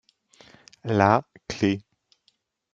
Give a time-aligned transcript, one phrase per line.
[0.83, 1.79] La clef.